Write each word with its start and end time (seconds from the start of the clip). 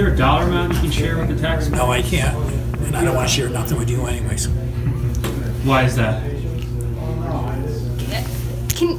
there 0.00 0.14
a 0.14 0.16
dollar 0.16 0.44
amount 0.44 0.72
you 0.72 0.80
can 0.80 0.90
share 0.90 1.18
with 1.18 1.28
the 1.28 1.36
tax? 1.36 1.68
No, 1.68 1.92
I 1.92 2.00
can't. 2.00 2.34
And 2.84 2.96
I 2.96 3.04
don't 3.04 3.14
want 3.14 3.28
to 3.28 3.34
share 3.34 3.50
nothing 3.50 3.76
with 3.76 3.90
you 3.90 4.06
anyways. 4.06 4.48
Why 5.62 5.84
is 5.84 5.94
that? 5.96 6.22
Can 8.74 8.98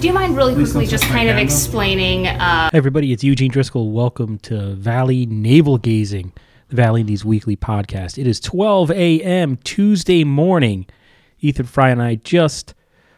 do 0.00 0.06
you 0.06 0.14
mind 0.14 0.36
really 0.36 0.54
Please 0.54 0.72
quickly 0.72 0.86
don't 0.86 0.90
just 0.90 1.04
touch 1.04 1.10
my 1.10 1.16
kind 1.18 1.28
of 1.28 1.34
camera. 1.34 1.44
explaining 1.44 2.26
uh, 2.28 2.70
Hey 2.72 2.78
everybody, 2.78 3.12
it's 3.12 3.22
Eugene 3.22 3.50
Driscoll. 3.50 3.90
Welcome 3.90 4.38
to 4.38 4.74
Valley 4.74 5.26
Navel 5.26 5.76
Gazing, 5.76 6.32
the 6.68 6.76
Valley 6.76 7.02
Indies 7.02 7.26
weekly 7.26 7.56
podcast. 7.56 8.16
It 8.16 8.26
is 8.26 8.40
12 8.40 8.90
a.m. 8.92 9.58
Tuesday 9.64 10.24
morning. 10.24 10.86
Ethan 11.40 11.66
Fry 11.66 11.90
and 11.90 12.00
I 12.00 12.14
just 12.14 12.74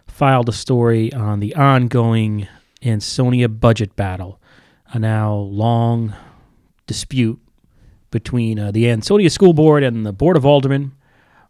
filed 0.09 0.49
a 0.49 0.53
story 0.53 1.13
on 1.13 1.39
the 1.39 1.55
ongoing 1.55 2.49
Ansonia 2.85 3.49
budget 3.49 3.95
battle, 3.95 4.41
a 4.93 4.99
now 4.99 5.33
long 5.33 6.13
dispute 6.91 7.41
between 8.11 8.59
uh, 8.59 8.73
the 8.73 8.91
Ansonia 8.91 9.31
School 9.31 9.53
Board 9.53 9.85
and 9.85 10.05
the 10.05 10.13
Board 10.13 10.37
of 10.37 10.45
Aldermen 10.45 10.91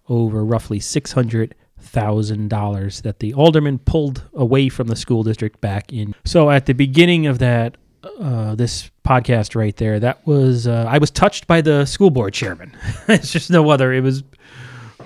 over 0.07 0.45
roughly 0.45 0.79
six 0.79 1.13
hundred 1.13 1.55
thousand 1.79 2.51
dollars 2.51 3.01
that 3.01 3.21
the 3.21 3.33
aldermen 3.33 3.79
pulled 3.79 4.29
away 4.35 4.69
from 4.69 4.89
the 4.89 4.97
school 4.97 5.23
district 5.23 5.59
back 5.63 5.95
in. 5.95 6.15
So 6.27 6.51
at 6.51 6.67
the 6.67 6.75
beginning 6.75 7.27
of 7.27 7.39
that, 7.39 7.79
uh, 8.05 8.55
this 8.55 8.91
podcast 9.03 9.57
right 9.57 9.75
there, 9.79 9.99
that 9.99 10.27
was 10.27 10.67
uh, 10.67 10.85
I 10.87 10.99
was 10.99 11.11
touched 11.11 11.47
by 11.47 11.63
the 11.63 11.87
school 11.87 12.11
board 12.11 12.35
chairman. 12.35 12.77
it's 13.09 13.33
just 13.33 13.51
no 13.51 13.71
other. 13.71 13.95
It 13.95 14.03
was 14.03 14.23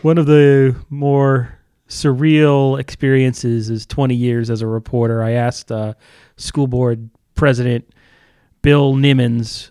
one 0.03 0.19
of 0.19 0.27
the 0.27 0.75
more 0.91 1.57
surreal 1.89 2.81
experiences 2.81 3.71
is 3.71 3.87
20 3.87 4.17
years 4.17 4.51
as 4.51 4.63
a 4.63 4.67
reporter. 4.67 5.23
I 5.23 5.33
asked 5.33 5.71
uh, 5.71 5.95
school 6.37 6.67
board 6.67 7.09
president 7.37 7.89
Bill 8.63 8.95
Nimmons 8.95 9.71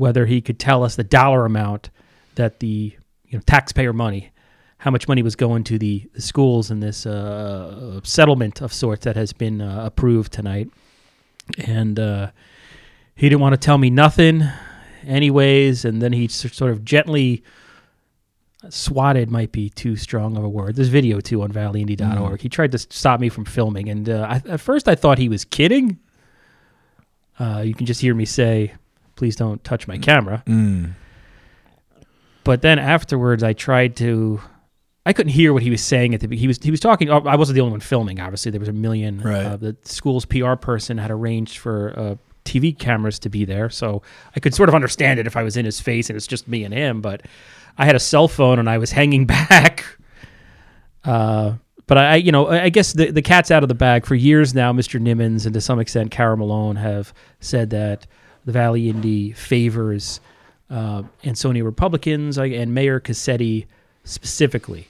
whether 0.00 0.24
he 0.24 0.40
could 0.40 0.58
tell 0.58 0.82
us 0.82 0.96
the 0.96 1.04
dollar 1.04 1.44
amount 1.44 1.90
that 2.36 2.60
the 2.60 2.96
you 3.26 3.38
know 3.38 3.42
taxpayer 3.46 3.92
money, 3.92 4.30
how 4.78 4.90
much 4.90 5.06
money 5.06 5.22
was 5.22 5.36
going 5.36 5.62
to 5.62 5.78
the, 5.78 6.08
the 6.14 6.22
schools 6.22 6.70
in 6.70 6.80
this 6.80 7.04
uh, 7.04 8.00
settlement 8.02 8.62
of 8.62 8.72
sorts 8.72 9.04
that 9.04 9.14
has 9.14 9.34
been 9.34 9.60
uh, 9.60 9.84
approved 9.84 10.32
tonight, 10.32 10.70
and 11.58 12.00
uh, 12.00 12.30
he 13.14 13.28
didn't 13.28 13.42
want 13.42 13.52
to 13.52 13.58
tell 13.58 13.76
me 13.76 13.90
nothing, 13.90 14.42
anyways, 15.06 15.84
and 15.84 16.00
then 16.00 16.14
he 16.14 16.28
sort 16.28 16.70
of 16.70 16.82
gently 16.82 17.44
swatted 18.70 19.30
might 19.30 19.52
be 19.52 19.68
too 19.68 19.96
strong 19.96 20.34
of 20.38 20.42
a 20.42 20.48
word. 20.48 20.76
There's 20.76 20.88
video 20.88 21.20
too 21.20 21.42
on 21.42 21.52
valleyindy.org. 21.52 22.40
He 22.40 22.48
tried 22.48 22.72
to 22.72 22.78
stop 22.78 23.20
me 23.20 23.28
from 23.28 23.44
filming, 23.44 23.90
and 23.90 24.08
uh, 24.08 24.26
I, 24.30 24.42
at 24.48 24.60
first 24.60 24.88
I 24.88 24.94
thought 24.94 25.18
he 25.18 25.28
was 25.28 25.44
kidding. 25.44 25.98
Uh, 27.38 27.62
you 27.66 27.74
can 27.74 27.84
just 27.84 28.00
hear 28.00 28.14
me 28.14 28.24
say, 28.24 28.72
"Please 29.20 29.36
don't 29.36 29.62
touch 29.62 29.86
my 29.86 29.98
camera." 29.98 30.42
Mm. 30.46 30.94
But 32.42 32.62
then 32.62 32.78
afterwards, 32.78 33.42
I 33.42 33.52
tried 33.52 33.96
to. 33.96 34.40
I 35.04 35.12
couldn't 35.12 35.32
hear 35.32 35.52
what 35.52 35.62
he 35.62 35.68
was 35.68 35.82
saying 35.82 36.14
at 36.14 36.20
the. 36.20 36.34
He 36.34 36.46
was 36.46 36.58
he 36.62 36.70
was 36.70 36.80
talking. 36.80 37.10
oh, 37.10 37.20
I 37.26 37.36
wasn't 37.36 37.56
the 37.56 37.60
only 37.60 37.72
one 37.72 37.80
filming. 37.80 38.18
Obviously, 38.18 38.50
there 38.50 38.60
was 38.60 38.70
a 38.70 38.72
million. 38.72 39.20
Right. 39.20 39.44
Uh, 39.44 39.56
the 39.58 39.76
school's 39.82 40.24
PR 40.24 40.54
person 40.54 40.96
had 40.96 41.10
arranged 41.10 41.58
for 41.58 41.92
uh, 41.98 42.14
TV 42.46 42.76
cameras 42.76 43.18
to 43.18 43.28
be 43.28 43.44
there, 43.44 43.68
so 43.68 44.00
I 44.34 44.40
could 44.40 44.54
sort 44.54 44.70
of 44.70 44.74
understand 44.74 45.20
it 45.20 45.26
if 45.26 45.36
I 45.36 45.42
was 45.42 45.58
in 45.58 45.66
his 45.66 45.80
face 45.80 46.08
and 46.08 46.16
it's 46.16 46.26
just 46.26 46.48
me 46.48 46.64
and 46.64 46.72
him. 46.72 47.02
But 47.02 47.26
I 47.76 47.84
had 47.84 47.94
a 47.94 48.00
cell 48.00 48.26
phone 48.26 48.58
and 48.58 48.70
I 48.70 48.78
was 48.78 48.90
hanging 49.00 49.26
back. 49.26 49.84
Uh, 51.04 51.56
but 51.86 51.98
I, 51.98 52.16
you 52.16 52.32
know, 52.32 52.46
I 52.46 52.64
I 52.64 52.68
guess 52.70 52.94
the 52.94 53.10
the 53.10 53.22
cat's 53.22 53.50
out 53.50 53.62
of 53.62 53.68
the 53.68 53.74
bag. 53.74 54.06
For 54.06 54.14
years 54.14 54.54
now, 54.54 54.72
Mr. 54.72 54.98
Nimmons 54.98 55.44
and 55.44 55.52
to 55.52 55.60
some 55.60 55.78
extent 55.78 56.10
Carol 56.10 56.38
Merlone 56.38 56.78
have 56.78 57.12
said 57.40 57.70
that 57.70 58.06
the 58.44 58.52
Valley 58.52 58.88
Indy 58.88 59.32
favors 59.32 60.20
uh, 60.70 61.02
Ansonia 61.24 61.64
Republicans 61.64 62.38
and 62.38 62.74
Mayor 62.74 63.00
Cassetti 63.00 63.66
specifically. 64.04 64.88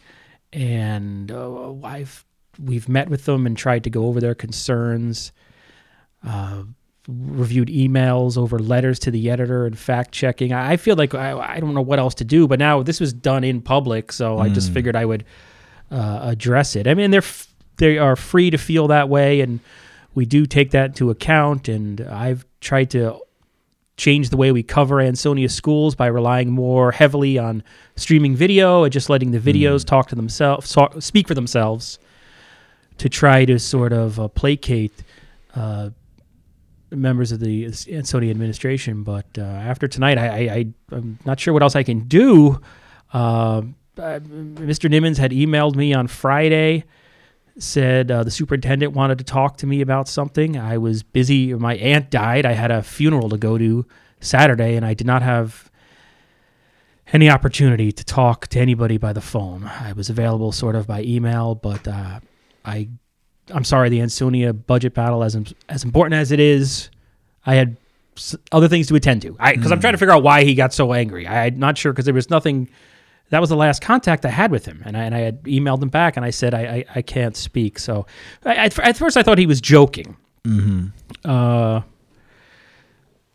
And 0.52 1.30
uh, 1.30 1.74
I've 1.82 2.24
we've 2.62 2.88
met 2.88 3.08
with 3.08 3.24
them 3.24 3.46
and 3.46 3.56
tried 3.56 3.84
to 3.84 3.90
go 3.90 4.06
over 4.06 4.20
their 4.20 4.34
concerns. 4.34 5.32
Uh, 6.26 6.64
reviewed 7.08 7.68
emails 7.68 8.36
over 8.36 8.58
letters 8.58 8.98
to 9.00 9.10
the 9.10 9.30
editor 9.30 9.66
and 9.66 9.78
fact 9.78 10.12
checking. 10.12 10.52
I 10.52 10.76
feel 10.76 10.96
like 10.96 11.14
I, 11.14 11.38
I 11.38 11.60
don't 11.60 11.74
know 11.74 11.80
what 11.80 11.98
else 11.98 12.14
to 12.16 12.24
do, 12.24 12.46
but 12.46 12.58
now 12.58 12.82
this 12.82 13.00
was 13.00 13.12
done 13.12 13.42
in 13.42 13.62
public, 13.62 14.12
so 14.12 14.38
I 14.38 14.48
just 14.48 14.70
figured 14.72 14.94
I 14.94 15.06
would 15.06 15.24
uh, 15.90 16.20
address 16.22 16.76
it. 16.76 16.86
I 16.86 16.94
mean, 16.94 17.10
they're 17.10 17.18
f- 17.18 17.52
they 17.78 17.98
are 17.98 18.16
free 18.16 18.50
to 18.50 18.58
feel 18.58 18.88
that 18.88 19.08
way, 19.08 19.40
and 19.40 19.60
we 20.14 20.26
do 20.26 20.44
take 20.44 20.72
that 20.72 20.90
into 20.90 21.10
account. 21.10 21.68
And 21.68 22.02
I've 22.02 22.44
tried 22.60 22.90
to 22.90 23.18
change 24.00 24.30
the 24.30 24.36
way 24.36 24.50
we 24.50 24.62
cover 24.62 25.00
Ansonia 25.00 25.48
schools 25.48 25.94
by 25.94 26.06
relying 26.06 26.50
more 26.50 26.90
heavily 26.90 27.38
on 27.38 27.62
streaming 27.96 28.34
video 28.34 28.82
and 28.82 28.92
just 28.92 29.10
letting 29.10 29.30
the 29.30 29.38
videos 29.38 29.84
talk 29.84 30.08
to 30.08 30.16
themselves, 30.16 30.72
talk, 30.72 31.00
speak 31.02 31.28
for 31.28 31.34
themselves, 31.34 31.98
to 32.96 33.08
try 33.08 33.44
to 33.44 33.58
sort 33.58 33.92
of 33.92 34.18
uh, 34.18 34.28
placate 34.28 35.04
uh, 35.54 35.90
members 36.90 37.30
of 37.30 37.40
the 37.40 37.66
Ansonia 37.92 38.30
administration. 38.30 39.02
But 39.02 39.26
uh, 39.38 39.42
after 39.42 39.86
tonight, 39.86 40.16
I, 40.16 40.26
I, 40.28 40.66
I'm 40.90 41.18
not 41.26 41.38
sure 41.38 41.52
what 41.52 41.62
else 41.62 41.76
I 41.76 41.82
can 41.82 42.00
do. 42.08 42.60
Uh, 43.12 43.62
Mr. 43.96 44.88
Nimmons 44.90 45.18
had 45.18 45.30
emailed 45.30 45.76
me 45.76 45.92
on 45.92 46.06
Friday 46.06 46.84
said 47.62 48.10
uh, 48.10 48.24
the 48.24 48.30
superintendent 48.30 48.92
wanted 48.92 49.18
to 49.18 49.24
talk 49.24 49.56
to 49.58 49.66
me 49.66 49.80
about 49.80 50.08
something. 50.08 50.56
I 50.56 50.78
was 50.78 51.02
busy. 51.02 51.52
My 51.54 51.76
aunt 51.76 52.10
died. 52.10 52.46
I 52.46 52.52
had 52.52 52.70
a 52.70 52.82
funeral 52.82 53.28
to 53.28 53.36
go 53.36 53.58
to 53.58 53.86
Saturday, 54.20 54.76
and 54.76 54.84
I 54.84 54.94
did 54.94 55.06
not 55.06 55.22
have 55.22 55.70
any 57.12 57.28
opportunity 57.28 57.92
to 57.92 58.04
talk 58.04 58.46
to 58.48 58.60
anybody 58.60 58.96
by 58.96 59.12
the 59.12 59.20
phone. 59.20 59.64
I 59.64 59.92
was 59.92 60.10
available 60.10 60.52
sort 60.52 60.76
of 60.76 60.86
by 60.86 61.02
email, 61.02 61.54
but 61.54 61.86
uh, 61.86 62.20
I, 62.64 62.88
I'm 63.48 63.64
sorry. 63.64 63.88
The 63.88 64.00
Ansonia 64.00 64.52
budget 64.52 64.94
battle, 64.94 65.22
as 65.22 65.36
as 65.68 65.84
important 65.84 66.14
as 66.14 66.32
it 66.32 66.40
is, 66.40 66.90
I 67.44 67.54
had 67.56 67.76
other 68.52 68.68
things 68.68 68.86
to 68.88 68.94
attend 68.94 69.22
to. 69.22 69.36
I 69.38 69.54
because 69.54 69.72
I'm 69.72 69.80
trying 69.80 69.94
to 69.94 69.98
figure 69.98 70.14
out 70.14 70.22
why 70.22 70.44
he 70.44 70.54
got 70.54 70.72
so 70.72 70.92
angry. 70.92 71.26
I, 71.26 71.46
I'm 71.46 71.58
not 71.58 71.76
sure 71.76 71.92
because 71.92 72.04
there 72.04 72.14
was 72.14 72.30
nothing 72.30 72.68
that 73.30 73.40
was 73.40 73.48
the 73.48 73.56
last 73.56 73.80
contact 73.82 74.24
I 74.24 74.30
had 74.30 74.50
with 74.50 74.66
him, 74.66 74.82
and 74.84 74.96
I, 74.96 75.04
and 75.04 75.14
I 75.14 75.20
had 75.20 75.42
emailed 75.44 75.82
him 75.82 75.88
back, 75.88 76.16
and 76.16 76.24
I 76.24 76.30
said 76.30 76.54
I 76.54 76.60
I, 76.60 76.84
I 76.96 77.02
can't 77.02 77.36
speak. 77.36 77.78
So 77.78 78.06
I, 78.44 78.54
at, 78.54 78.78
at 78.78 78.96
first 78.96 79.16
I 79.16 79.22
thought 79.22 79.38
he 79.38 79.46
was 79.46 79.60
joking. 79.60 80.16
Mm-hmm. 80.44 80.86
Uh, 81.28 81.82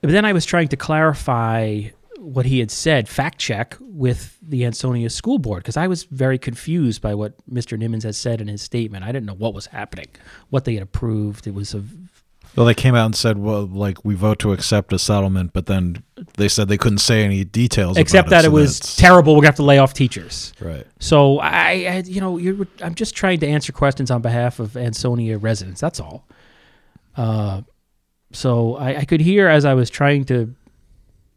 but 0.02 0.12
then 0.12 0.26
I 0.26 0.34
was 0.34 0.46
trying 0.46 0.68
to 0.70 0.78
clarify 0.78 1.90
what 2.20 2.46
he 2.46 2.60
had 2.60 2.72
said, 2.72 3.08
fact 3.08 3.38
check 3.38 3.78
with 3.80 4.38
the 4.42 4.66
Ansonia 4.66 5.10
School 5.10 5.38
Board, 5.38 5.64
because 5.64 5.78
I 5.78 5.88
was 5.88 6.04
very 6.04 6.40
confused 6.40 7.02
by 7.02 7.14
what 7.14 7.34
Mr. 7.48 7.78
Nimmons 7.78 8.04
had 8.04 8.16
said 8.16 8.42
in 8.42 8.48
his 8.48 8.62
statement. 8.62 9.04
I 9.04 9.08
didn't 9.12 9.28
know 9.28 9.36
what 9.36 9.54
was 9.54 9.68
happening, 9.68 10.08
what 10.50 10.66
they 10.66 10.74
had 10.74 10.84
approved. 10.84 11.46
It 11.46 11.54
was 11.54 11.74
a 11.74 11.84
Well, 12.56 12.66
they 12.66 12.74
came 12.74 12.96
out 12.96 13.06
and 13.08 13.16
said, 13.16 13.38
"Well, 13.38 13.66
like 13.66 14.04
we 14.06 14.16
vote 14.16 14.40
to 14.40 14.54
accept 14.54 14.94
a 14.94 15.00
settlement," 15.00 15.52
but 15.54 15.66
then 15.66 16.04
they 16.38 16.48
said 16.48 16.68
they 16.70 16.78
couldn't 16.78 17.00
say 17.00 17.24
any 17.24 17.44
details. 17.44 17.98
except 17.98 18.30
that 18.30 18.46
it 18.46 18.48
so 18.48 18.52
was 18.52 18.80
that's- 18.80 18.96
terrible. 18.96 19.34
We're 19.36 19.42
gonna 19.42 19.48
have 19.50 19.56
to 19.56 19.64
lay 19.64 19.78
off 19.78 19.94
teachers. 19.94 20.54
right. 20.62 20.86
So 21.00 21.40
I, 21.40 21.86
I 21.90 22.04
you 22.06 22.22
know, 22.22 22.38
you're, 22.38 22.68
I'm 22.82 22.96
just 22.96 23.16
trying 23.16 23.40
to 23.42 23.48
answer 23.48 23.72
questions 23.74 24.10
on 24.12 24.22
behalf 24.22 24.60
of 24.60 24.78
Ansonia 24.78 25.38
residents. 25.38 25.82
That's 25.82 26.00
all. 26.00 26.28
Uh, 27.18 27.62
so 28.32 28.76
I, 28.76 29.00
I 29.00 29.06
could 29.06 29.22
hear 29.22 29.48
as 29.48 29.66
I 29.66 29.74
was 29.74 29.90
trying 29.90 30.26
to 30.26 30.54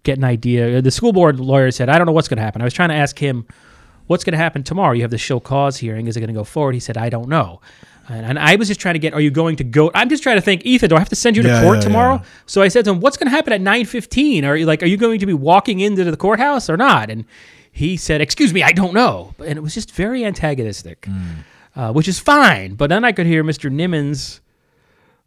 get 0.02 0.19
an 0.19 0.25
idea. 0.25 0.80
The 0.82 0.90
school 0.90 1.12
board 1.12 1.38
lawyer 1.40 1.70
said, 1.70 1.88
"I 1.88 1.98
don't 1.98 2.06
know 2.06 2.12
what's 2.12 2.28
going 2.28 2.38
to 2.38 2.42
happen." 2.42 2.62
I 2.62 2.64
was 2.64 2.75
trying 2.75 2.88
to 2.90 2.94
ask 2.94 3.19
him, 3.19 3.46
"What's 4.06 4.25
going 4.25 4.32
to 4.32 4.38
happen 4.38 4.62
tomorrow? 4.62 4.92
You 4.94 5.02
have 5.02 5.10
the 5.10 5.19
show 5.19 5.40
cause 5.40 5.76
hearing. 5.78 6.06
Is 6.06 6.16
it 6.16 6.20
going 6.20 6.28
to 6.28 6.34
go 6.34 6.44
forward?" 6.44 6.75
He 6.75 6.81
said, 6.81 6.96
"I 6.96 7.08
don't 7.08 7.28
know." 7.28 7.60
And, 8.10 8.25
and 8.25 8.38
I 8.38 8.56
was 8.56 8.69
just 8.69 8.81
trying 8.81 8.94
to 8.94 8.99
get, 8.99 9.12
"Are 9.14 9.20
you 9.20 9.31
going 9.31 9.56
to 9.56 9.64
go?" 9.64 9.90
I'm 9.94 10.08
just 10.08 10.22
trying 10.22 10.37
to 10.37 10.40
think, 10.40 10.64
Ethan, 10.64 10.88
do 10.88 10.96
I 10.96 10.99
have 10.99 11.10
to 11.10 11.16
send 11.16 11.37
you 11.37 11.43
to 11.43 11.49
Yeah, 11.49 11.62
court 11.62 11.76
yeah, 11.78 11.82
tomorrow? 11.82 12.14
yeah. 12.14 12.25
So 12.46 12.62
I 12.62 12.69
said 12.69 12.84
to 12.87 12.90
him, 12.93 13.00
"What's 13.00 13.16
going 13.19 13.26
to 13.26 13.31
happen 13.37 13.52
at 13.52 13.60
9:15? 13.60 14.44
Are 14.44 14.56
you 14.56 14.64
like, 14.66 14.82
are 14.82 14.87
you 14.87 14.96
going 14.96 15.19
to 15.20 15.26
be 15.26 15.34
walking 15.34 15.81
into 15.81 16.05
the 16.05 16.16
courthouse 16.16 16.70
or 16.70 16.76
not?" 16.76 17.10
And 17.10 17.25
he 17.70 17.96
said, 17.99 18.20
"Excuse 18.20 18.55
me, 18.55 18.62
I 18.62 18.72
don't 18.72 18.94
know." 18.94 19.34
And 19.44 19.58
it 19.58 19.60
was 19.62 19.75
just 19.75 19.93
very 19.93 20.25
antagonistic, 20.25 21.06
uh, 21.76 21.93
which 21.93 22.08
is 22.08 22.19
fine. 22.19 22.75
But 22.75 22.88
then 22.88 23.05
I 23.05 23.12
could 23.12 23.26
hear 23.26 23.44
Mr. 23.44 23.70
Nimmons 23.70 24.40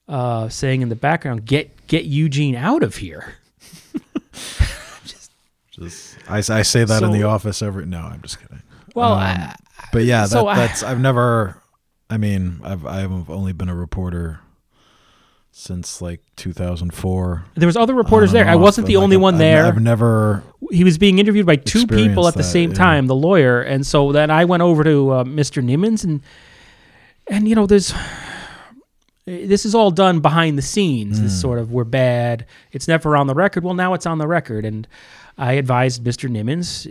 uh, 0.10 0.50
saying 0.50 0.82
in 0.82 0.90
the 0.90 0.96
background, 0.96 1.46
"Get 1.46 1.86
get 1.88 2.06
Eugene 2.06 2.56
out 2.56 2.82
of 2.84 2.96
here." 2.98 3.36
Just 5.72 6.18
I, 6.30 6.38
I 6.38 6.62
say 6.64 6.84
that 6.84 7.02
in 7.02 7.12
the 7.12 7.24
office 7.24 7.62
every. 7.62 7.86
No, 7.86 8.00
I'm 8.02 8.22
just 8.22 8.40
kidding. 8.42 8.62
Well, 8.94 9.14
Um, 9.14 9.20
I, 9.20 9.56
But 9.94 10.04
yeah, 10.04 10.22
that, 10.22 10.30
So 10.30 10.48
I- 10.48 10.56
that's 10.56 10.84
I've 10.84 11.00
never. 11.00 11.61
I 12.12 12.18
mean, 12.18 12.60
I've 12.64 12.86
I've 12.86 13.30
only 13.30 13.54
been 13.54 13.70
a 13.70 13.76
reporter 13.76 14.42
since 15.54 16.02
like 16.02 16.22
2004. 16.38 17.44
there 17.56 17.66
was 17.68 17.76
other 17.76 17.94
reporters 17.94 18.32
there. 18.32 18.48
I 18.48 18.56
wasn't 18.56 18.88
the 18.88 18.96
like, 18.98 19.04
only 19.04 19.16
I've- 19.16 19.22
one 19.22 19.38
there. 19.38 19.66
I've 19.66 19.82
never. 19.82 20.44
he 20.72 20.84
was 20.84 20.98
being 20.98 21.20
interviewed 21.20 21.46
by 21.46 21.56
two 21.56 21.88
people 21.88 22.28
at 22.28 22.34
the 22.36 22.40
that, 22.40 22.44
same 22.44 22.70
yeah. 22.72 22.76
time, 22.78 23.08
the 23.08 23.16
lawyer, 23.16 23.62
and 23.62 23.86
so 23.86 24.12
then 24.12 24.30
I 24.32 24.46
went 24.46 24.62
over 24.64 24.84
to 24.84 25.10
uh, 25.12 25.24
Mr. 25.24 25.64
Nimmons 25.64 26.04
and 26.04 26.22
and 27.28 27.48
you 27.48 27.56
know 27.56 27.66
there's 27.66 27.94
this 29.26 29.66
is 29.66 29.76
all 29.76 29.92
done 29.92 30.20
behind 30.20 30.58
the 30.58 30.62
scenes. 30.64 31.22
This 31.22 31.34
Hmm. 31.34 31.40
sort 31.40 31.60
of 31.60 31.72
we're 31.72 31.84
bad. 31.84 32.46
It's 32.72 32.88
never 32.88 33.16
on 33.16 33.28
the 33.28 33.36
record. 33.36 33.64
Well, 33.64 33.74
now 33.76 33.94
it's 33.94 34.06
on 34.06 34.18
the 34.18 34.28
record, 34.28 34.66
and 34.66 34.88
I 35.38 35.54
advised 35.54 36.04
Mr. 36.04 36.30
Nimmons 36.30 36.88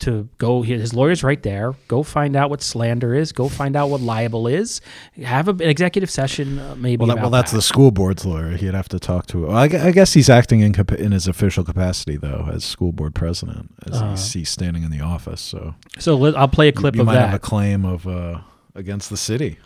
to 0.00 0.28
go. 0.38 0.62
His 0.62 0.92
lawyer's 0.92 1.22
right 1.24 1.42
there. 1.42 1.74
Go 1.88 2.02
find 2.02 2.36
out 2.36 2.50
what 2.50 2.60
slander 2.62 3.14
is. 3.14 3.32
Go 3.32 3.48
find 3.48 3.74
out 3.76 3.88
what 3.88 4.00
libel 4.00 4.46
is. 4.46 4.80
Have 5.22 5.48
a, 5.48 5.52
an 5.52 5.62
executive 5.62 6.10
session, 6.10 6.58
uh, 6.58 6.74
maybe. 6.76 7.04
Well, 7.04 7.14
that, 7.14 7.22
well, 7.22 7.30
that's 7.30 7.50
that. 7.52 7.56
the 7.58 7.62
school 7.62 7.90
board's 7.90 8.24
lawyer. 8.26 8.50
He'd 8.50 8.74
have 8.74 8.88
to 8.90 8.98
talk 8.98 9.26
to. 9.28 9.46
Well, 9.46 9.56
I, 9.56 9.64
I 9.64 9.90
guess 9.92 10.12
he's 10.12 10.28
acting 10.28 10.60
in 10.60 10.74
in 10.98 11.12
his 11.12 11.26
official 11.26 11.64
capacity 11.64 12.16
though, 12.16 12.48
as 12.52 12.64
school 12.64 12.92
board 12.92 13.14
president, 13.14 13.70
as 13.86 14.00
Uh, 14.02 14.10
he's, 14.10 14.32
he's 14.32 14.48
standing 14.50 14.82
in 14.82 14.90
the 14.90 15.00
office. 15.00 15.40
So 15.40 15.74
So 15.98 16.22
I'll 16.34 16.48
play 16.48 16.66
a 16.66 16.68
you, 16.68 16.72
clip 16.72 16.94
you 16.94 17.00
of 17.02 17.06
might 17.06 17.14
that. 17.14 17.30
have 17.30 17.34
a 17.34 17.38
claim 17.38 17.84
of 17.84 18.06
uh, 18.06 18.40
against 18.74 19.08
the 19.10 19.16
city. 19.16 19.58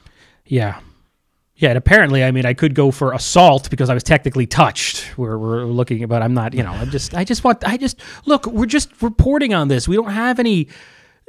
Yeah. 0.47 0.81
Yeah, 1.61 1.69
and 1.69 1.79
apparently, 1.79 2.25
I 2.25 2.31
mean, 2.31 2.47
I 2.47 2.55
could 2.55 2.75
go 2.75 2.91
for 2.91 3.13
assault 3.13 3.69
because 3.71 3.91
I 3.91 3.95
was 3.95 4.03
technically 4.03 4.47
touched. 4.47 5.17
We're, 5.19 5.37
we're 5.37 5.65
looking, 5.67 6.07
but 6.09 6.23
I'm 6.23 6.33
not. 6.33 6.55
You 6.55 6.63
know, 6.63 6.73
I'm 6.73 6.91
just. 6.91 7.15
I 7.15 7.23
just 7.23 7.45
want. 7.45 7.63
I 7.69 7.77
just 7.77 8.01
look. 8.25 8.47
We're 8.47 8.65
just 8.67 9.03
reporting 9.03 9.53
on 9.53 9.69
this. 9.69 9.87
We 9.87 9.95
don't 9.95 10.11
have 10.11 10.39
any. 10.41 10.69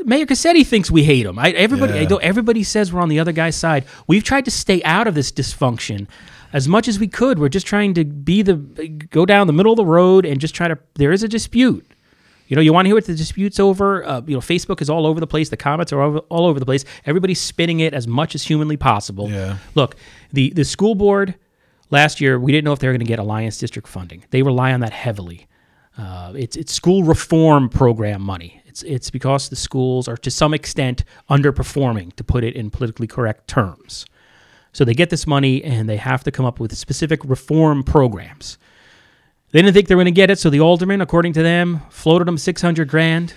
Mayor 0.03 0.25
Cassetti 0.25 0.65
thinks 0.65 0.89
we 0.89 1.03
hate 1.03 1.25
him. 1.25 1.37
I, 1.37 1.49
everybody. 1.51 1.93
I 1.93 2.01
Yeah. 2.03 2.07
don't, 2.07 2.23
everybody 2.23 2.63
says 2.63 2.91
we're 2.93 3.01
on 3.01 3.09
the 3.09 3.19
other 3.19 3.33
guy's 3.33 3.55
side. 3.57 3.85
We've 4.07 4.23
tried 4.23 4.45
to 4.45 4.51
stay 4.51 4.81
out 4.83 5.05
of 5.05 5.15
this 5.15 5.31
dysfunction 5.33 6.07
as 6.53 6.67
much 6.67 6.87
as 6.87 6.97
we 6.97 7.07
could. 7.09 7.37
We're 7.37 7.49
just 7.49 7.67
trying 7.67 7.93
to 7.95 8.05
be 8.05 8.41
the 8.41 8.55
go 8.55 9.25
down 9.25 9.47
the 9.47 9.53
middle 9.53 9.73
of 9.73 9.77
the 9.77 9.85
road 9.85 10.25
and 10.25 10.39
just 10.39 10.55
try 10.55 10.69
to. 10.69 10.79
There 10.95 11.11
is 11.11 11.23
a 11.23 11.27
dispute. 11.27 11.85
You 12.51 12.55
know, 12.55 12.61
you 12.61 12.73
want 12.73 12.83
to 12.83 12.89
hear 12.89 12.95
what 12.95 13.05
the 13.05 13.15
dispute's 13.15 13.61
over. 13.61 14.05
Uh, 14.05 14.21
you 14.27 14.33
know, 14.33 14.41
Facebook 14.41 14.81
is 14.81 14.89
all 14.89 15.07
over 15.07 15.21
the 15.21 15.25
place. 15.25 15.47
The 15.47 15.55
comments 15.55 15.93
are 15.93 16.01
over, 16.01 16.17
all 16.27 16.47
over 16.47 16.59
the 16.59 16.65
place. 16.65 16.83
Everybody's 17.05 17.39
spinning 17.39 17.79
it 17.79 17.93
as 17.93 18.09
much 18.09 18.35
as 18.35 18.43
humanly 18.43 18.75
possible. 18.75 19.29
Yeah. 19.29 19.55
Look, 19.73 19.95
the 20.33 20.49
the 20.49 20.65
school 20.65 20.93
board 20.93 21.35
last 21.91 22.19
year 22.19 22.37
we 22.37 22.51
didn't 22.51 22.65
know 22.65 22.73
if 22.73 22.79
they 22.79 22.87
were 22.87 22.93
going 22.93 22.99
to 22.99 23.05
get 23.05 23.19
Alliance 23.19 23.57
District 23.57 23.87
funding. 23.87 24.25
They 24.31 24.43
rely 24.43 24.73
on 24.73 24.81
that 24.81 24.91
heavily. 24.91 25.47
Uh, 25.97 26.33
it's 26.35 26.57
it's 26.57 26.73
school 26.73 27.05
reform 27.05 27.69
program 27.69 28.21
money. 28.21 28.61
It's 28.65 28.83
it's 28.83 29.09
because 29.09 29.47
the 29.47 29.55
schools 29.55 30.09
are 30.09 30.17
to 30.17 30.29
some 30.29 30.53
extent 30.53 31.05
underperforming, 31.29 32.13
to 32.17 32.23
put 32.25 32.43
it 32.43 32.53
in 32.57 32.69
politically 32.69 33.07
correct 33.07 33.47
terms. 33.47 34.05
So 34.73 34.83
they 34.83 34.93
get 34.93 35.09
this 35.09 35.25
money 35.25 35.63
and 35.63 35.87
they 35.87 35.95
have 35.95 36.21
to 36.25 36.31
come 36.31 36.45
up 36.45 36.59
with 36.59 36.75
specific 36.75 37.23
reform 37.23 37.81
programs. 37.83 38.57
They 39.51 39.61
didn't 39.61 39.73
think 39.73 39.87
they 39.87 39.95
were 39.95 40.03
going 40.03 40.13
to 40.13 40.17
get 40.17 40.29
it, 40.29 40.39
so 40.39 40.49
the 40.49 40.61
alderman, 40.61 41.01
according 41.01 41.33
to 41.33 41.43
them, 41.43 41.81
floated 41.89 42.27
them 42.27 42.37
600 42.37 42.87
grand 42.87 43.33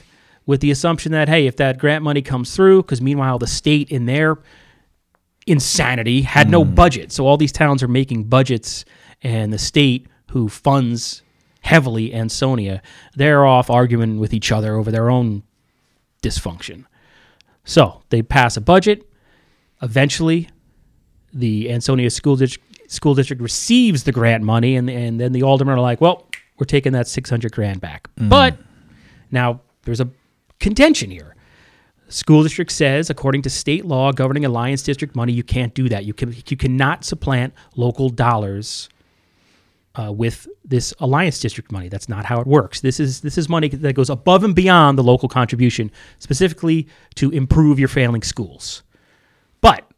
with 0.47 0.61
the 0.61 0.71
assumption 0.71 1.13
that, 1.13 1.29
hey, 1.29 1.47
if 1.47 1.57
that 1.57 1.79
grant 1.79 2.05
money 2.05 2.23
comes 2.23 2.55
through, 2.55 2.83
because 2.83 3.01
meanwhile 3.01 3.39
the 3.39 3.47
state 3.47 3.91
in 3.91 4.07
their 4.07 4.39
insanity 5.47 6.23
had 6.23 6.49
no 6.49 6.65
hmm. 6.65 6.75
budget. 6.75 7.13
So 7.13 7.27
all 7.27 7.37
these 7.37 7.53
towns 7.53 7.83
are 7.83 7.89
making 7.89 8.25
budgets, 8.25 8.85
and 9.23 9.53
the 9.53 9.59
state, 9.59 10.07
who 10.31 10.49
funds 10.49 11.23
heavily 11.63 12.15
Ansonia, 12.15 12.83
they're 13.15 13.47
off 13.47 13.71
arguing 13.71 14.19
with 14.19 14.35
each 14.35 14.53
other 14.53 14.77
over 14.77 14.91
their 14.91 15.11
own 15.11 15.43
dysfunction. 16.23 16.85
So 17.65 18.03
they 18.11 18.23
pass 18.23 18.57
a 18.57 18.61
budget. 18.61 19.09
Eventually, 19.81 20.49
the 21.33 21.71
Ansonia 21.73 22.11
school 22.11 22.37
district 22.37 22.74
school 22.95 23.15
district 23.15 23.43
receives 23.43 24.05
the 24.05 24.13
grant 24.13 24.43
money, 24.43 24.77
and 24.77 24.89
and 24.89 25.21
then 25.21 25.33
the 25.33 25.43
aldermen 25.43 25.77
are 25.77 25.81
like, 25.81 26.01
"Well, 26.01 26.27
we're 26.59 26.67
taking 26.67 26.93
that 26.93 27.09
six 27.09 27.29
hundred 27.29 27.53
grand 27.53 27.81
back." 27.81 28.09
But 28.17 28.57
now 29.31 29.61
there's 29.83 30.01
a 30.01 30.09
contention 30.61 31.11
here. 31.11 31.35
School 32.09 32.43
district 32.43 32.71
says, 32.71 33.11
according 33.11 33.43
to 33.43 33.51
state 33.51 33.85
law 33.85 34.13
governing 34.13 34.45
alliance 34.45 34.83
district 34.83 35.17
money, 35.17 35.33
you 35.33 35.43
can't 35.43 35.75
do 35.75 35.89
that. 35.89 36.05
You 36.05 36.15
can 36.15 36.35
you 36.47 36.57
cannot 36.57 37.05
supplant 37.05 37.55
local 37.77 38.09
dollars 38.09 38.89
uh, 39.97 40.13
with 40.13 40.47
this 40.65 40.93
alliance 40.99 41.39
district 41.41 41.73
money. 41.73 41.89
That's 41.89 42.09
not 42.09 42.25
how 42.25 42.41
it 42.41 42.47
works. 42.47 42.81
This 42.81 43.01
is 43.01 43.21
this 43.21 43.39
is 43.39 43.49
money 43.49 43.69
that 43.69 43.95
goes 43.95 44.11
above 44.11 44.45
and 44.45 44.55
beyond 44.55 44.99
the 44.99 45.03
local 45.03 45.29
contribution, 45.29 45.91
specifically 46.19 46.89
to 47.17 47.31
improve 47.31 47.79
your 47.79 47.89
failing 47.89 48.23
schools. 48.23 48.83
But 49.61 49.91